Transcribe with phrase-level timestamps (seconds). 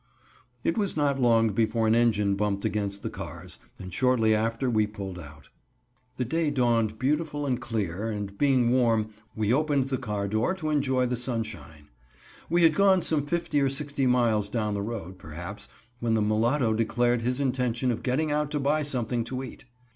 [0.63, 4.87] It was not long before an engine bumped against the cars, and shortly after we
[4.87, 5.49] pulled out.
[6.17, 10.71] The day dawned beautiful and clear, and being warm, we opened the car door to
[10.71, 11.89] enjoy the sunshine.
[12.49, 15.69] We had gone some fifty or sixty miles down the road, perhaps,
[15.99, 19.65] when the mulatto declared his intention of getting out to buy something to eat.